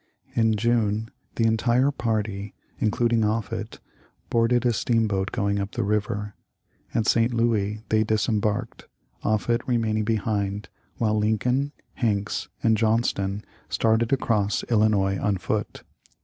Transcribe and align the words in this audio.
In 0.33 0.55
June 0.55 1.11
the 1.35 1.45
entire 1.45 1.91
party, 1.91 2.55
including 2.79 3.21
Offut, 3.23 3.77
boarded 4.31 4.65
a 4.65 4.73
steamboat 4.73 5.31
going 5.31 5.59
up 5.59 5.73
the 5.73 5.83
river. 5.83 6.33
At 6.95 7.05
St. 7.05 7.31
Louis 7.31 7.83
they 7.89 8.03
disembarked, 8.03 8.87
Offut 9.23 9.61
remaining 9.67 10.03
behind 10.03 10.69
while 10.97 11.19
Lin 11.19 11.37
coln, 11.37 11.71
Hanks, 11.93 12.49
and 12.63 12.77
Johnston 12.77 13.45
started 13.69 14.11
across 14.11 14.63
Illinois 14.71 15.19
on 15.19 15.37
foot. 15.37 15.83